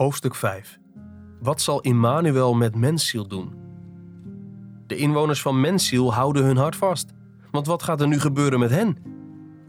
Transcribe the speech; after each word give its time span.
Hoofdstuk 0.00 0.34
5. 0.34 0.78
Wat 1.40 1.60
zal 1.60 1.80
Immanuel 1.80 2.54
met 2.54 2.76
Mensziel 2.76 3.28
doen? 3.28 3.52
De 4.86 4.96
inwoners 4.96 5.42
van 5.42 5.60
Mensziel 5.60 6.14
houden 6.14 6.44
hun 6.44 6.56
hart 6.56 6.76
vast. 6.76 7.12
Want 7.50 7.66
wat 7.66 7.82
gaat 7.82 8.00
er 8.00 8.08
nu 8.08 8.20
gebeuren 8.20 8.58
met 8.58 8.70
hen? 8.70 8.96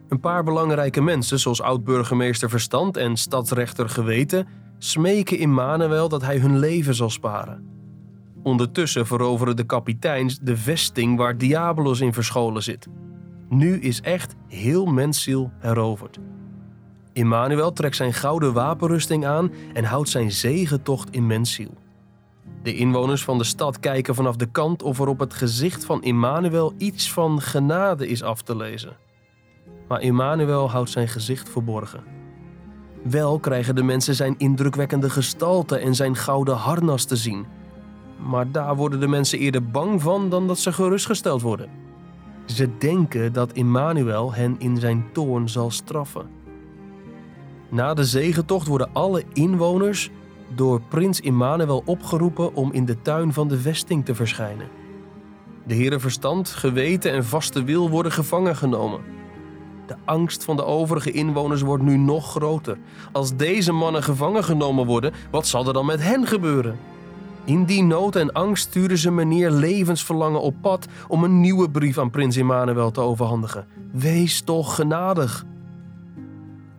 Een 0.08 0.20
paar 0.20 0.44
belangrijke 0.44 1.02
mensen, 1.02 1.40
zoals 1.40 1.62
oud-burgemeester 1.62 2.50
Verstand 2.50 2.98
en 2.98 3.18
stadsrechter 3.18 3.90
Geweten, 3.90 4.48
smeken 4.78 5.38
Immanuel 5.38 6.10
dat 6.10 6.22
hij 6.22 6.38
hun 6.38 6.60
leven 6.60 6.96
zal 6.96 7.10
sparen. 7.10 7.66
Ondertussen 8.44 9.08
veroveren 9.08 9.56
de 9.56 9.66
kapiteins 9.66 10.40
de 10.40 10.58
vesting 10.58 11.18
waar 11.18 11.38
Diabolos 11.38 12.02
in 12.02 12.14
verscholen 12.14 12.64
zit. 12.64 12.88
Nu 13.50 13.80
is 13.80 14.02
echt 14.02 14.36
heel 14.48 14.86
Mensziel 14.86 15.52
heroverd. 15.60 16.20
Immanuel 17.14 17.74
trekt 17.74 17.96
zijn 17.96 18.14
gouden 18.14 18.54
wapenrusting 18.54 19.26
aan 19.26 19.52
en 19.74 19.84
houdt 19.84 20.10
zijn 20.10 20.32
zegentocht 20.32 21.12
in 21.12 21.28
Mensziel. 21.28 21.74
De 22.64 22.76
inwoners 22.76 23.24
van 23.24 23.38
de 23.38 23.44
stad 23.44 23.80
kijken 23.80 24.16
vanaf 24.16 24.36
de 24.36 24.46
kant 24.46 24.84
of 24.84 25.00
er 25.00 25.08
op 25.08 25.20
het 25.20 25.34
gezicht 25.34 25.86
van 25.86 26.04
Immanuel 26.04 26.74
iets 26.78 27.12
van 27.12 27.42
genade 27.42 28.08
is 28.08 28.24
af 28.24 28.42
te 28.42 28.56
lezen. 28.56 28.98
Maar 29.88 30.02
Immanuel 30.02 30.70
houdt 30.70 30.90
zijn 30.90 31.08
gezicht 31.08 31.50
verborgen. 31.50 32.04
Wel 33.04 33.40
krijgen 33.40 33.76
de 33.76 33.84
mensen 33.84 34.16
zijn 34.16 34.36
indrukwekkende 34.38 35.10
gestalte 35.10 35.78
en 35.78 35.96
zijn 35.96 36.16
gouden 36.16 36.56
harnas 36.56 37.06
te 37.06 37.16
zien. 37.16 37.46
Maar 38.28 38.52
daar 38.52 38.76
worden 38.76 39.00
de 39.00 39.08
mensen 39.08 39.40
eerder 39.40 39.70
bang 39.70 40.02
van 40.02 40.30
dan 40.30 40.48
dat 40.48 40.60
ze 40.60 40.74
gerustgesteld 40.74 41.42
worden. 41.42 41.70
Ze 42.46 42.78
denken 42.78 43.34
dat 43.34 43.54
Immanuel 43.54 44.34
hen 44.34 44.56
in 44.60 44.78
zijn 44.78 45.06
toorn 45.14 45.50
zal 45.50 45.72
straffen. 45.72 46.30
Na 47.72 47.94
de 47.94 48.06
zegentocht 48.06 48.68
worden 48.68 48.90
alle 48.94 49.24
inwoners 49.34 50.10
door 50.56 50.82
prins 50.82 51.20
Immanuel 51.20 51.82
opgeroepen 51.86 52.56
om 52.56 52.72
in 52.72 52.86
de 52.86 53.02
tuin 53.02 53.34
van 53.34 53.48
de 53.48 53.60
vesting 53.60 54.06
te 54.06 54.16
verschijnen. 54.16 54.68
De 55.64 55.74
heren 55.74 56.00
verstand, 56.00 56.50
geweten 56.50 57.12
en 57.12 57.26
vaste 57.26 57.64
wil 57.64 57.90
worden 57.90 58.12
gevangen 58.12 58.56
genomen. 58.56 59.00
De 59.88 59.96
angst 60.06 60.44
van 60.44 60.56
de 60.56 60.66
overige 60.66 61.12
inwoners 61.12 61.62
wordt 61.62 61.84
nu 61.84 61.98
nog 61.98 62.30
groter. 62.30 62.78
Als 63.12 63.36
deze 63.36 63.72
mannen 63.72 64.04
gevangen 64.04 64.44
genomen 64.44 64.86
worden, 64.86 65.14
wat 65.32 65.48
zal 65.48 65.68
er 65.68 65.74
dan 65.74 65.86
met 65.86 66.04
hen 66.04 66.28
gebeuren? 66.28 66.80
In 67.46 67.66
die 67.66 67.84
nood 67.84 68.16
en 68.16 68.32
angst 68.32 68.68
sturen 68.68 68.98
ze 68.98 69.12
meneer 69.12 69.52
Levensverlangen 69.52 70.42
op 70.42 70.56
pad 70.62 70.88
om 71.08 71.24
een 71.24 71.40
nieuwe 71.40 71.70
brief 71.70 71.98
aan 71.98 72.10
prins 72.10 72.38
Immanuel 72.38 72.92
te 72.92 73.02
overhandigen. 73.02 73.68
Wees 73.92 74.42
toch 74.42 74.76
genadig. 74.76 75.46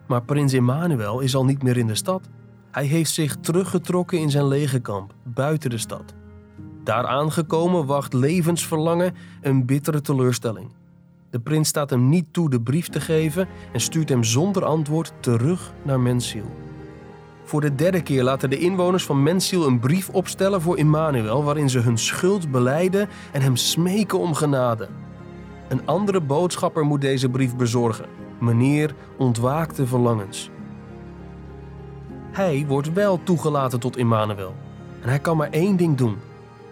Maar 0.07 0.23
prins 0.23 0.53
Emmanuel 0.53 1.19
is 1.19 1.35
al 1.35 1.45
niet 1.45 1.63
meer 1.63 1.77
in 1.77 1.87
de 1.87 1.95
stad. 1.95 2.29
Hij 2.71 2.85
heeft 2.85 3.11
zich 3.11 3.35
teruggetrokken 3.35 4.19
in 4.19 4.29
zijn 4.29 4.47
legerkamp, 4.47 5.13
buiten 5.23 5.69
de 5.69 5.77
stad. 5.77 6.13
Daar 6.83 7.07
aangekomen 7.07 7.85
wacht 7.85 8.13
levensverlangen 8.13 9.13
een 9.41 9.65
bittere 9.65 10.01
teleurstelling. 10.01 10.71
De 11.29 11.39
prins 11.39 11.67
staat 11.67 11.89
hem 11.89 12.09
niet 12.09 12.25
toe 12.31 12.49
de 12.49 12.61
brief 12.61 12.87
te 12.87 13.01
geven 13.01 13.47
en 13.73 13.79
stuurt 13.79 14.09
hem 14.09 14.23
zonder 14.23 14.65
antwoord 14.65 15.13
terug 15.19 15.73
naar 15.83 15.99
Mensiel. 15.99 16.45
Voor 17.43 17.61
de 17.61 17.75
derde 17.75 18.01
keer 18.01 18.23
laten 18.23 18.49
de 18.49 18.59
inwoners 18.59 19.03
van 19.03 19.23
Mensiel 19.23 19.67
een 19.67 19.79
brief 19.79 20.09
opstellen 20.09 20.61
voor 20.61 20.77
Immanuel 20.77 21.43
waarin 21.43 21.69
ze 21.69 21.79
hun 21.79 21.97
schuld 21.97 22.51
beleiden 22.51 23.09
en 23.31 23.41
hem 23.41 23.55
smeken 23.55 24.19
om 24.19 24.33
genade. 24.33 24.87
Een 25.69 25.81
andere 25.85 26.21
boodschapper 26.21 26.85
moet 26.85 27.01
deze 27.01 27.29
brief 27.29 27.55
bezorgen 27.55 28.22
meneer 28.43 28.95
ontwaakte 29.17 29.87
verlangens. 29.87 30.49
Hij 32.31 32.65
wordt 32.67 32.93
wel 32.93 33.19
toegelaten 33.23 33.79
tot 33.79 33.97
Immanuel. 33.97 34.55
En 35.01 35.09
hij 35.09 35.19
kan 35.19 35.37
maar 35.37 35.49
één 35.49 35.77
ding 35.77 35.97
doen. 35.97 36.17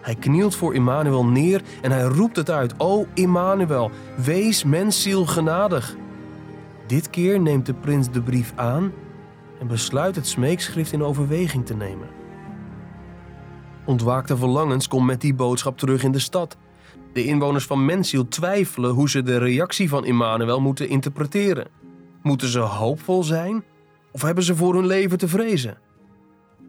Hij 0.00 0.14
knielt 0.14 0.54
voor 0.54 0.74
Immanuel 0.74 1.24
neer 1.26 1.62
en 1.82 1.90
hij 1.90 2.02
roept 2.02 2.36
het 2.36 2.50
uit: 2.50 2.74
O 2.78 3.06
Immanuel, 3.14 3.90
wees 4.16 4.64
mensziel 4.64 5.26
genadig. 5.26 5.96
Dit 6.86 7.10
keer 7.10 7.40
neemt 7.40 7.66
de 7.66 7.74
prins 7.74 8.10
de 8.10 8.22
brief 8.22 8.52
aan 8.56 8.92
en 9.60 9.66
besluit 9.66 10.16
het 10.16 10.26
smeekschrift 10.26 10.92
in 10.92 11.02
overweging 11.02 11.66
te 11.66 11.74
nemen. 11.74 12.08
Ontwaakte 13.84 14.36
verlangens 14.36 14.88
komt 14.88 15.06
met 15.06 15.20
die 15.20 15.34
boodschap 15.34 15.78
terug 15.78 16.02
in 16.02 16.12
de 16.12 16.18
stad 16.18 16.56
de 17.12 17.24
inwoners 17.24 17.64
van 17.64 17.84
Mensiel 17.84 18.28
twijfelen 18.28 18.90
hoe 18.90 19.10
ze 19.10 19.22
de 19.22 19.38
reactie 19.38 19.88
van 19.88 20.04
Immanuel 20.04 20.60
moeten 20.60 20.88
interpreteren. 20.88 21.68
Moeten 22.22 22.48
ze 22.48 22.58
hoopvol 22.58 23.22
zijn 23.22 23.64
of 24.10 24.22
hebben 24.22 24.44
ze 24.44 24.56
voor 24.56 24.74
hun 24.74 24.86
leven 24.86 25.18
te 25.18 25.28
vrezen? 25.28 25.78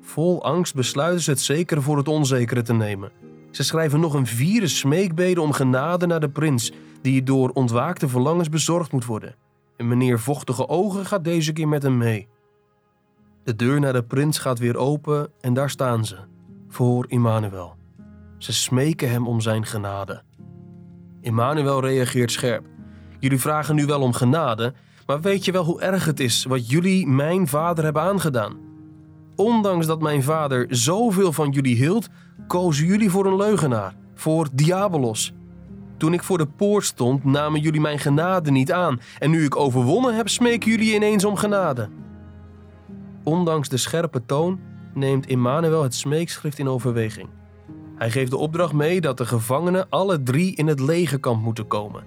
Vol 0.02 0.44
angst 0.44 0.76
besluiten 0.76 1.22
ze 1.22 1.30
het 1.30 1.40
zekere 1.42 1.82
voor 1.82 1.98
het 1.98 2.08
onzekere 2.08 2.62
te 2.62 2.74
nemen. 2.74 3.12
Ze 3.52 3.64
schrijven 3.64 4.00
nog 4.00 4.14
een 4.14 4.26
vierde 4.26 4.68
smeekbede 4.68 5.42
om 5.42 5.52
genade 5.52 6.06
naar 6.06 6.20
de 6.20 6.30
prins, 6.30 6.72
die 7.02 7.24
door 7.24 7.50
ontwaakte 7.50 8.08
verlangens 8.08 8.50
bezorgd 8.50 8.92
moet 8.92 9.06
worden. 9.06 9.36
En 9.78 9.88
meneer 9.88 10.20
Vochtige 10.20 10.68
Ogen 10.68 11.06
gaat 11.06 11.24
deze 11.24 11.54
keer 11.54 11.68
met 11.68 11.84
hem 11.84 11.98
mee. 11.98 12.28
De 13.44 13.56
deur 13.56 13.80
naar 13.80 13.94
de 13.94 14.04
prins 14.04 14.38
gaat 14.38 14.60
weer 14.60 14.78
open 14.78 15.32
en 15.42 15.54
daar 15.54 15.70
staan 15.70 16.06
ze, 16.06 16.18
voor 16.68 17.06
Immanuel. 17.08 17.76
Ze 18.38 18.54
smeken 18.54 19.10
hem 19.10 19.28
om 19.28 19.42
zijn 19.42 19.66
genade. 19.66 20.24
Immanuel 21.24 21.82
reageert 21.82 22.32
scherp. 22.32 22.66
Jullie 23.20 23.40
vragen 23.40 23.76
nu 23.76 23.86
wel 23.86 24.02
om 24.02 24.14
genade, 24.14 24.74
maar 25.06 25.22
weet 25.22 25.46
je 25.46 25.52
wel 25.52 25.64
hoe 25.64 25.82
erg 25.82 26.06
het 26.06 26.20
is 26.20 26.46
wat 26.46 26.70
jullie 26.70 27.08
mijn 27.08 27.48
vader 27.48 27.84
hebben 27.84 28.02
aangedaan? 28.02 28.58
Ondanks 29.36 29.86
dat 29.86 30.02
mijn 30.02 30.24
vader 30.24 30.66
zoveel 30.70 31.34
van 31.34 31.50
jullie 31.50 31.76
hield, 31.76 32.08
kozen 32.48 32.86
jullie 32.86 33.10
voor 33.10 33.26
een 33.26 33.36
leugenaar, 33.36 33.96
voor 34.16 34.48
Diabolos. 34.54 35.34
Toen 35.98 36.14
ik 36.14 36.24
voor 36.24 36.38
de 36.38 36.48
poort 36.48 36.84
stond, 36.84 37.24
namen 37.24 37.62
jullie 37.62 37.82
mijn 37.82 38.00
genade 38.00 38.52
niet 38.52 38.72
aan, 38.72 39.00
en 39.20 39.30
nu 39.30 39.44
ik 39.44 39.56
overwonnen 39.56 40.16
heb, 40.16 40.30
smeken 40.30 40.72
jullie 40.72 40.96
ineens 40.96 41.26
om 41.26 41.36
genade. 41.36 41.90
Ondanks 43.24 43.70
de 43.70 43.78
scherpe 43.78 44.26
toon 44.26 44.60
neemt 44.94 45.28
Immanuel 45.28 45.84
het 45.84 45.96
smeekschrift 45.96 46.60
in 46.60 46.68
overweging. 46.68 47.30
Hij 47.96 48.12
geeft 48.12 48.32
de 48.32 48.38
opdracht 48.38 48.74
mee 48.74 49.02
dat 49.02 49.18
de 49.18 49.26
gevangenen 49.26 49.90
alle 49.90 50.24
drie 50.24 50.56
in 50.56 50.68
het 50.68 50.80
legerkamp 50.80 51.44
moeten 51.44 51.68
komen. 51.68 52.04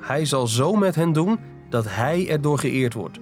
Hij 0.00 0.24
zal 0.24 0.46
zo 0.46 0.74
met 0.74 0.94
hen 0.94 1.12
doen 1.12 1.38
dat 1.68 1.84
hij 1.88 2.28
erdoor 2.28 2.58
geëerd 2.58 2.94
wordt. 2.94 3.18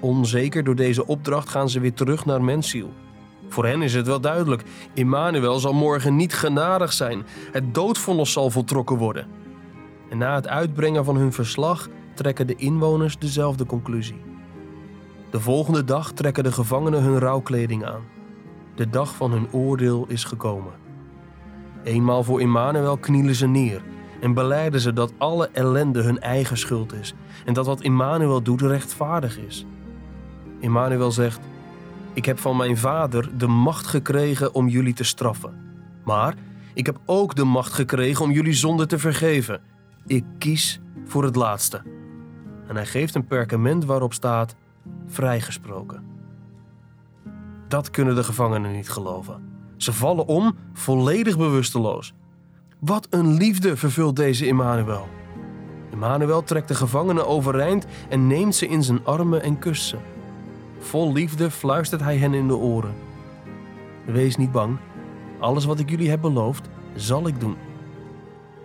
Onzeker 0.00 0.64
door 0.64 0.74
deze 0.74 1.06
opdracht 1.06 1.48
gaan 1.48 1.68
ze 1.68 1.80
weer 1.80 1.94
terug 1.94 2.24
naar 2.24 2.42
Mensiel. 2.42 2.92
Voor 3.48 3.66
hen 3.66 3.82
is 3.82 3.94
het 3.94 4.06
wel 4.06 4.20
duidelijk: 4.20 4.62
Immanuel 4.94 5.58
zal 5.58 5.72
morgen 5.72 6.16
niet 6.16 6.34
genadig 6.34 6.92
zijn. 6.92 7.22
Het 7.52 7.74
doodvonnis 7.74 8.32
zal 8.32 8.50
voltrokken 8.50 8.96
worden. 8.96 9.26
En 10.10 10.18
na 10.18 10.34
het 10.34 10.48
uitbrengen 10.48 11.04
van 11.04 11.16
hun 11.16 11.32
verslag 11.32 11.88
trekken 12.14 12.46
de 12.46 12.56
inwoners 12.56 13.18
dezelfde 13.18 13.66
conclusie. 13.66 14.22
De 15.30 15.40
volgende 15.40 15.84
dag 15.84 16.12
trekken 16.12 16.44
de 16.44 16.52
gevangenen 16.52 17.02
hun 17.02 17.18
rouwkleding 17.18 17.84
aan. 17.84 18.19
De 18.74 18.90
dag 18.90 19.14
van 19.14 19.30
hun 19.30 19.52
oordeel 19.52 20.04
is 20.08 20.24
gekomen. 20.24 20.72
Eenmaal 21.84 22.24
voor 22.24 22.40
Immanuel 22.40 22.96
knielen 22.96 23.34
ze 23.34 23.46
neer 23.46 23.82
en 24.20 24.34
beleiden 24.34 24.80
ze 24.80 24.92
dat 24.92 25.12
alle 25.18 25.48
ellende 25.52 26.02
hun 26.02 26.20
eigen 26.20 26.58
schuld 26.58 26.92
is 26.92 27.14
en 27.44 27.54
dat 27.54 27.66
wat 27.66 27.82
Immanuel 27.82 28.42
doet 28.42 28.62
rechtvaardig 28.62 29.38
is. 29.38 29.66
Immanuel 30.58 31.12
zegt: 31.12 31.40
Ik 32.12 32.24
heb 32.24 32.38
van 32.38 32.56
mijn 32.56 32.76
vader 32.76 33.38
de 33.38 33.46
macht 33.46 33.86
gekregen 33.86 34.54
om 34.54 34.68
jullie 34.68 34.94
te 34.94 35.04
straffen. 35.04 35.54
Maar 36.04 36.34
ik 36.74 36.86
heb 36.86 37.00
ook 37.04 37.34
de 37.34 37.44
macht 37.44 37.72
gekregen 37.72 38.24
om 38.24 38.30
jullie 38.30 38.52
zonde 38.52 38.86
te 38.86 38.98
vergeven. 38.98 39.60
Ik 40.06 40.24
kies 40.38 40.80
voor 41.04 41.24
het 41.24 41.36
laatste. 41.36 41.82
En 42.68 42.76
hij 42.76 42.86
geeft 42.86 43.14
een 43.14 43.26
perkament 43.26 43.84
waarop 43.84 44.12
staat: 44.12 44.54
vrijgesproken. 45.06 46.09
Dat 47.70 47.90
kunnen 47.90 48.14
de 48.14 48.24
gevangenen 48.24 48.72
niet 48.72 48.88
geloven. 48.88 49.42
Ze 49.76 49.92
vallen 49.92 50.26
om, 50.26 50.56
volledig 50.72 51.38
bewusteloos. 51.38 52.12
Wat 52.78 53.06
een 53.10 53.34
liefde 53.34 53.76
vervult 53.76 54.16
deze 54.16 54.46
Immanuel. 54.46 55.08
Immanuel 55.90 56.42
trekt 56.42 56.68
de 56.68 56.74
gevangenen 56.74 57.26
overeind 57.26 57.86
en 58.08 58.26
neemt 58.26 58.54
ze 58.54 58.66
in 58.68 58.82
zijn 58.82 59.04
armen 59.04 59.42
en 59.42 59.58
kust 59.58 59.84
ze. 59.84 59.96
Vol 60.78 61.12
liefde 61.12 61.50
fluistert 61.50 62.00
hij 62.00 62.16
hen 62.16 62.34
in 62.34 62.48
de 62.48 62.56
oren. 62.56 62.94
Wees 64.04 64.36
niet 64.36 64.52
bang. 64.52 64.76
Alles 65.38 65.64
wat 65.64 65.78
ik 65.78 65.90
jullie 65.90 66.10
heb 66.10 66.20
beloofd, 66.20 66.68
zal 66.94 67.26
ik 67.26 67.40
doen. 67.40 67.56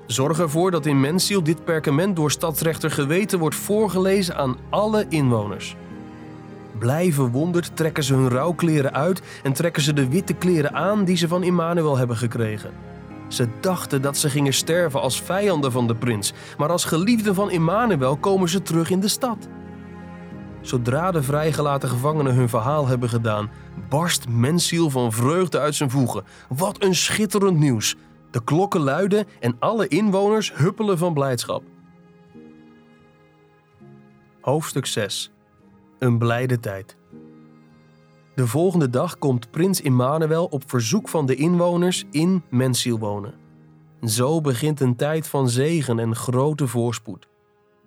Zorg 0.05 0.39
ervoor 0.39 0.71
dat 0.71 0.85
in 0.85 0.99
Mensiel 0.99 1.43
dit 1.43 1.65
perkament 1.65 2.15
door 2.15 2.31
stadsrechter 2.31 2.91
geweten 2.91 3.39
wordt 3.39 3.55
voorgelezen 3.55 4.35
aan 4.35 4.57
alle 4.69 5.05
inwoners. 5.09 5.75
Blij 6.79 7.11
verwonderd 7.11 7.75
trekken 7.75 8.03
ze 8.03 8.13
hun 8.13 8.29
rouwkleren 8.29 8.93
uit 8.93 9.21
en 9.43 9.53
trekken 9.53 9.81
ze 9.81 9.93
de 9.93 10.09
witte 10.09 10.33
kleren 10.33 10.73
aan 10.73 11.03
die 11.03 11.17
ze 11.17 11.27
van 11.27 11.43
Immanuel 11.43 11.97
hebben 11.97 12.17
gekregen. 12.17 12.71
Ze 13.27 13.47
dachten 13.61 14.01
dat 14.01 14.17
ze 14.17 14.29
gingen 14.29 14.53
sterven 14.53 15.01
als 15.01 15.21
vijanden 15.21 15.71
van 15.71 15.87
de 15.87 15.95
prins, 15.95 16.33
maar 16.57 16.69
als 16.69 16.85
geliefden 16.85 17.35
van 17.35 17.51
Immanuel 17.51 18.17
komen 18.17 18.49
ze 18.49 18.61
terug 18.61 18.89
in 18.89 18.99
de 18.99 19.07
stad. 19.07 19.47
Zodra 20.61 21.11
de 21.11 21.23
vrijgelaten 21.23 21.89
gevangenen 21.89 22.35
hun 22.35 22.49
verhaal 22.49 22.87
hebben 22.87 23.09
gedaan, 23.09 23.49
barst 23.89 24.29
Mensiel 24.29 24.89
van 24.89 25.11
vreugde 25.11 25.59
uit 25.59 25.75
zijn 25.75 25.89
voegen. 25.89 26.23
Wat 26.49 26.83
een 26.83 26.95
schitterend 26.95 27.57
nieuws! 27.57 27.95
De 28.31 28.43
klokken 28.43 28.81
luiden 28.81 29.25
en 29.39 29.55
alle 29.59 29.87
inwoners 29.87 30.53
huppelen 30.53 30.97
van 30.97 31.13
blijdschap. 31.13 31.63
Hoofdstuk 34.41 34.85
6 34.85 35.34
Een 35.99 36.17
blijde 36.17 36.59
tijd. 36.59 36.97
De 38.35 38.47
volgende 38.47 38.89
dag 38.89 39.17
komt 39.17 39.51
prins 39.51 39.81
Immanuel 39.81 40.45
op 40.45 40.63
verzoek 40.65 41.09
van 41.09 41.25
de 41.25 41.35
inwoners 41.35 42.03
in 42.11 42.43
Mensiel 42.49 42.99
wonen. 42.99 43.33
Zo 44.01 44.41
begint 44.41 44.79
een 44.79 44.95
tijd 44.95 45.27
van 45.27 45.49
zegen 45.49 45.99
en 45.99 46.15
grote 46.15 46.67
voorspoed. 46.67 47.27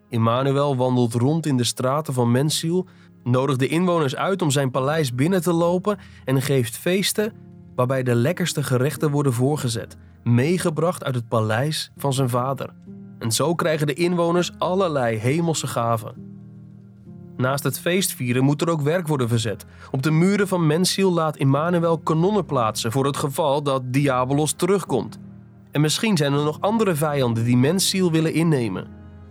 Immanuel 0.09 0.77
wandelt 0.77 1.15
rond 1.15 1.47
in 1.47 1.57
de 1.57 1.65
straten 1.65 2.15
van 2.15 2.31
Mensiel, 2.31 2.87
nodigt 3.25 3.59
de 3.59 3.69
inwoners 3.69 4.17
uit 4.17 4.43
om 4.43 4.51
zijn 4.51 4.71
paleis 4.71 5.15
binnen 5.15 5.43
te 5.43 5.53
lopen 5.53 5.99
en 6.25 6.43
geeft 6.43 6.77
feesten 6.77 7.33
waarbij 7.75 8.03
de 8.03 8.15
lekkerste 8.15 8.63
gerechten 8.63 9.11
worden 9.11 9.33
voorgezet, 9.33 9.97
meegebracht 10.25 11.05
uit 11.05 11.15
het 11.15 11.29
paleis 11.29 11.93
van 11.97 12.13
zijn 12.13 12.29
vader. 12.29 12.75
En 13.19 13.33
zo 13.33 13.55
krijgen 13.55 13.87
de 13.87 13.95
inwoners 13.95 14.53
allerlei 14.59 15.17
hemelse 15.17 15.67
gaven. 15.67 16.28
Naast 17.39 17.65
het 17.65 17.79
feestvieren 17.79 18.45
moet 18.45 18.63
er 18.63 18.71
ook 18.71 18.81
werk 18.81 19.09
worden 19.09 19.29
verzet. 19.29 19.65
Op 19.91 20.03
de 20.03 20.11
muren 20.11 20.49
van 20.49 20.67
Mensiel 20.67 21.13
laat 21.13 21.37
Immanuel 21.37 21.99
kanonnen 21.99 22.45
plaatsen 22.45 22.93
voor 22.93 23.07
het 23.07 23.17
geval 23.17 23.63
dat 23.63 23.83
Diabolos 23.93 24.53
terugkomt. 24.53 25.19
En 25.71 25.81
misschien 25.81 26.17
zijn 26.17 26.33
er 26.33 26.45
nog 26.45 26.61
andere 26.61 26.95
vijanden 26.95 27.45
die 27.45 27.57
Mensiel 27.57 28.11
willen 28.11 28.33
innemen. 28.33 28.87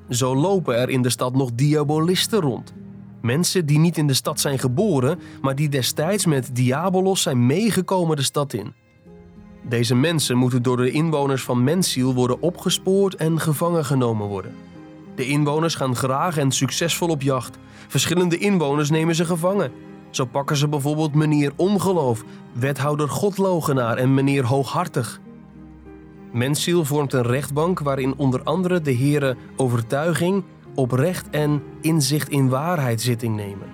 Zo 0.10 0.36
lopen 0.36 0.78
er 0.78 0.90
in 0.90 1.02
de 1.02 1.10
stad 1.10 1.36
nog 1.36 1.52
diabolisten 1.54 2.40
rond. 2.40 2.74
Mensen 3.22 3.66
die 3.66 3.80
niet 3.80 3.98
in 3.98 4.08
de 4.08 4.14
stad 4.14 4.40
zijn 4.40 4.60
geboren, 4.60 5.20
maar 5.42 5.56
die 5.56 5.70
destijds 5.70 6.26
met 6.26 6.56
Diabolos 6.56 7.22
zijn 7.22 7.46
meegekomen 7.46 8.16
de 8.16 8.24
stad 8.24 8.54
in. 8.54 8.74
Deze 9.70 9.96
mensen 9.96 10.38
moeten 10.38 10.64
door 10.64 10.78
de 10.78 10.92
inwoners 10.92 11.44
van 11.44 11.64
Mensiel 11.64 12.14
worden 12.14 12.42
opgespoord 12.42 13.16
en 13.16 13.40
gevangen 13.40 13.86
genomen 13.86 14.28
worden. 14.28 14.67
De 15.18 15.26
inwoners 15.28 15.76
gaan 15.76 15.96
graag 15.96 16.38
en 16.38 16.52
succesvol 16.52 17.10
op 17.10 17.22
jacht. 17.22 17.58
Verschillende 17.88 18.38
inwoners 18.38 18.90
nemen 18.90 19.16
ze 19.16 19.26
gevangen. 19.26 19.72
Zo 20.10 20.26
pakken 20.26 20.58
ze 20.58 20.68
bijvoorbeeld 20.68 21.16
meneer 21.16 21.52
Ongeloof, 21.56 22.24
wethouder 22.54 23.10
Godlogenaar 23.10 23.98
en 23.98 24.14
meneer 24.14 24.46
Hooghartig. 24.46 25.20
Mensiel 26.32 26.86
vormt 26.86 27.14
een 27.14 27.26
rechtbank 27.26 27.80
waarin 27.80 28.14
onder 28.18 28.44
andere 28.44 28.82
de 28.82 28.92
heren 28.92 29.38
overtuiging, 29.56 30.44
oprecht 30.76 31.30
en 31.30 31.64
inzicht 31.82 32.30
in 32.30 32.50
waarheid 32.50 33.02
zitting 33.02 33.36
nemen. 33.36 33.68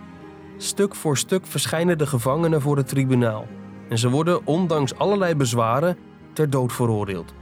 Stuk 0.57 0.95
voor 0.95 1.17
stuk 1.17 1.45
verschijnen 1.47 1.97
de 1.97 2.07
gevangenen 2.07 2.61
voor 2.61 2.77
het 2.77 2.87
tribunaal 2.87 3.47
en 3.89 3.97
ze 3.97 4.09
worden 4.09 4.45
ondanks 4.45 4.97
allerlei 4.97 5.35
bezwaren 5.35 5.97
ter 6.33 6.49
dood 6.49 6.73
veroordeeld. 6.73 7.33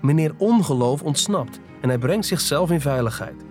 Meneer 0.00 0.34
Ongeloof 0.38 1.02
ontsnapt 1.02 1.60
en 1.80 1.88
hij 1.88 1.98
brengt 1.98 2.26
zichzelf 2.26 2.70
in 2.70 2.80
veiligheid. 2.80 3.44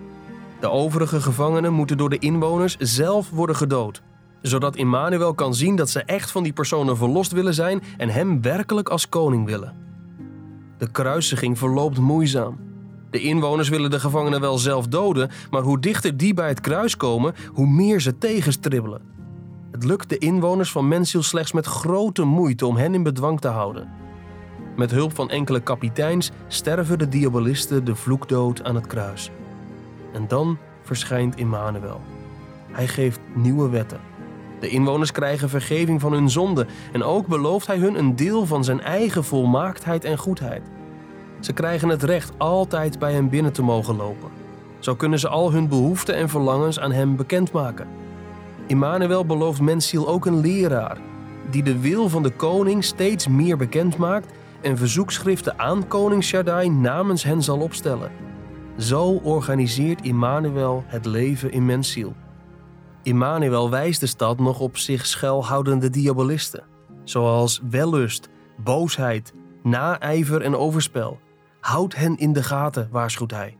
De 0.60 0.70
overige 0.70 1.20
gevangenen 1.20 1.72
moeten 1.72 1.96
door 1.96 2.10
de 2.10 2.18
inwoners 2.18 2.76
zelf 2.76 3.30
worden 3.30 3.56
gedood, 3.56 4.02
zodat 4.42 4.76
Immanuel 4.76 5.34
kan 5.34 5.54
zien 5.54 5.76
dat 5.76 5.90
ze 5.90 6.02
echt 6.02 6.30
van 6.30 6.42
die 6.42 6.52
personen 6.52 6.96
verlost 6.96 7.32
willen 7.32 7.54
zijn 7.54 7.82
en 7.96 8.08
hem 8.08 8.42
werkelijk 8.42 8.88
als 8.88 9.08
koning 9.08 9.46
willen. 9.46 9.74
De 10.78 10.90
kruisiging 10.90 11.58
verloopt 11.58 11.98
moeizaam. 11.98 12.58
De 13.10 13.20
inwoners 13.20 13.68
willen 13.68 13.90
de 13.90 14.00
gevangenen 14.00 14.40
wel 14.40 14.58
zelf 14.58 14.86
doden, 14.86 15.30
maar 15.50 15.62
hoe 15.62 15.80
dichter 15.80 16.16
die 16.16 16.34
bij 16.34 16.48
het 16.48 16.60
kruis 16.60 16.96
komen, 16.96 17.34
hoe 17.52 17.66
meer 17.66 18.00
ze 18.00 18.18
tegenstribbelen. 18.18 19.00
Het 19.70 19.84
lukt 19.84 20.08
de 20.08 20.18
inwoners 20.18 20.72
van 20.72 20.88
Mensiel 20.88 21.22
slechts 21.22 21.52
met 21.52 21.66
grote 21.66 22.24
moeite 22.24 22.66
om 22.66 22.76
hen 22.76 22.94
in 22.94 23.02
bedwang 23.02 23.40
te 23.40 23.48
houden. 23.48 23.88
Met 24.80 24.90
hulp 24.90 25.14
van 25.14 25.30
enkele 25.30 25.60
kapiteins 25.60 26.30
sterven 26.48 26.98
de 26.98 27.08
diabolisten 27.08 27.84
de 27.84 27.94
vloekdood 27.94 28.64
aan 28.64 28.74
het 28.74 28.86
kruis. 28.86 29.30
En 30.12 30.24
dan 30.28 30.58
verschijnt 30.82 31.36
Immanuel. 31.36 32.00
Hij 32.70 32.88
geeft 32.88 33.20
nieuwe 33.34 33.68
wetten. 33.68 34.00
De 34.60 34.68
inwoners 34.68 35.12
krijgen 35.12 35.48
vergeving 35.48 36.00
van 36.00 36.12
hun 36.12 36.30
zonde 36.30 36.66
en 36.92 37.02
ook 37.02 37.26
belooft 37.26 37.66
hij 37.66 37.78
hun 37.78 37.98
een 37.98 38.16
deel 38.16 38.46
van 38.46 38.64
zijn 38.64 38.80
eigen 38.80 39.24
volmaaktheid 39.24 40.04
en 40.04 40.18
goedheid. 40.18 40.62
Ze 41.40 41.52
krijgen 41.52 41.88
het 41.88 42.02
recht 42.02 42.32
altijd 42.36 42.98
bij 42.98 43.12
hem 43.12 43.28
binnen 43.28 43.52
te 43.52 43.62
mogen 43.62 43.96
lopen. 43.96 44.28
Zo 44.78 44.94
kunnen 44.94 45.18
ze 45.18 45.28
al 45.28 45.52
hun 45.52 45.68
behoeften 45.68 46.14
en 46.14 46.28
verlangens 46.28 46.78
aan 46.78 46.92
hem 46.92 47.16
bekendmaken. 47.16 47.88
Immanuel 48.66 49.26
belooft 49.26 49.60
Mensiel 49.60 50.08
ook 50.08 50.26
een 50.26 50.40
leraar, 50.40 50.98
die 51.50 51.62
de 51.62 51.78
wil 51.80 52.08
van 52.08 52.22
de 52.22 52.30
koning 52.30 52.84
steeds 52.84 53.28
meer 53.28 53.56
bekend 53.56 53.96
maakt 53.96 54.38
en 54.62 54.76
verzoekschriften 54.76 55.58
aan 55.58 55.88
koning 55.88 56.24
Shaddai 56.24 56.70
namens 56.70 57.22
hen 57.22 57.42
zal 57.42 57.58
opstellen. 57.60 58.12
Zo 58.78 59.20
organiseert 59.22 60.02
Immanuel 60.02 60.84
het 60.86 61.04
leven 61.06 61.52
in 61.52 61.66
Mensiel. 61.66 62.14
Immanuel 63.02 63.70
wijst 63.70 64.00
de 64.00 64.06
stad 64.06 64.38
nog 64.38 64.60
op 64.60 64.76
zich 64.76 65.06
schuilhoudende 65.06 65.90
diabolisten, 65.90 66.64
zoals 67.04 67.60
wellust, 67.70 68.28
boosheid, 68.56 69.34
naijver 69.62 70.42
en 70.42 70.56
overspel. 70.56 71.18
Houd 71.60 71.94
hen 71.94 72.16
in 72.16 72.32
de 72.32 72.42
gaten, 72.42 72.88
waarschuwt 72.90 73.30
hij. 73.30 73.56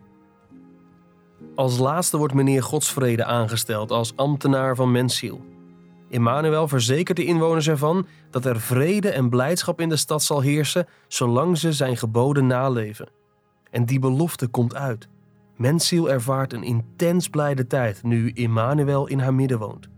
Als 1.55 1.79
laatste 1.79 2.17
wordt 2.17 2.35
meneer 2.35 2.63
Godsvrede 2.63 3.25
aangesteld 3.25 3.91
als 3.91 4.17
ambtenaar 4.17 4.77
van 4.77 4.91
Mensiel. 4.93 5.41
Immanuel 6.11 6.69
verzekert 6.69 7.17
de 7.17 7.25
inwoners 7.25 7.69
ervan 7.69 8.07
dat 8.31 8.45
er 8.45 8.61
vrede 8.61 9.11
en 9.11 9.29
blijdschap 9.29 9.81
in 9.81 9.89
de 9.89 9.97
stad 9.97 10.23
zal 10.23 10.41
heersen 10.41 10.87
zolang 11.09 11.59
ze 11.59 11.73
zijn 11.73 11.97
geboden 11.97 12.47
naleven. 12.47 13.09
En 13.71 13.85
die 13.85 13.99
belofte 13.99 14.47
komt 14.47 14.75
uit. 14.75 15.09
Mensiel 15.57 16.11
ervaart 16.11 16.53
een 16.53 16.63
intens 16.63 17.29
blijde 17.29 17.67
tijd 17.67 18.03
nu 18.03 18.31
Immanuel 18.31 19.07
in 19.07 19.19
haar 19.19 19.35
midden 19.35 19.59
woont. 19.59 19.89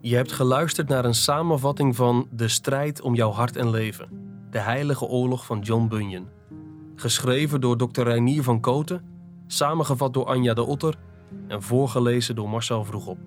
Je 0.00 0.16
hebt 0.16 0.32
geluisterd 0.32 0.88
naar 0.88 1.04
een 1.04 1.14
samenvatting 1.14 1.96
van 1.96 2.28
De 2.30 2.48
strijd 2.48 3.00
om 3.00 3.14
jouw 3.14 3.30
hart 3.30 3.56
en 3.56 3.70
leven. 3.70 4.08
De 4.50 4.58
heilige 4.58 5.04
oorlog 5.04 5.46
van 5.46 5.60
John 5.60 5.88
Bunyan. 5.88 6.28
Geschreven 6.96 7.60
door 7.60 7.76
Dr. 7.76 8.02
Reinier 8.02 8.42
van 8.42 8.60
Koten, 8.60 9.04
samengevat 9.46 10.14
door 10.14 10.26
Anja 10.26 10.54
de 10.54 10.62
Otter 10.62 10.98
en 11.48 11.62
voorgelezen 11.62 12.34
door 12.34 12.48
Marcel 12.48 12.84
Vroegop. 12.84 13.18